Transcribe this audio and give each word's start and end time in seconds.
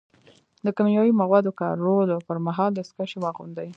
د 0.65 0.67
کیمیاوي 0.75 1.13
موادو 1.21 1.51
کارولو 1.59 2.15
پر 2.27 2.37
مهال 2.47 2.71
دستکشې 2.73 3.17
واغوندئ. 3.21 3.69